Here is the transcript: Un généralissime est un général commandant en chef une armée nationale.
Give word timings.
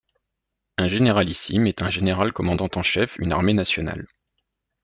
Un 0.79 0.87
généralissime 0.87 1.67
est 1.67 1.83
un 1.83 1.91
général 1.91 2.33
commandant 2.33 2.69
en 2.75 2.81
chef 2.81 3.17
une 3.19 3.33
armée 3.33 3.53
nationale. 3.53 4.07